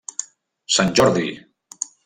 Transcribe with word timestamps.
Sant 0.77 0.91
Jordi! 1.01 1.29